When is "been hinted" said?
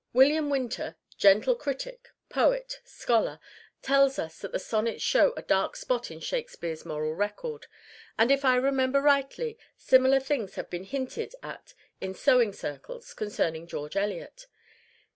10.71-11.35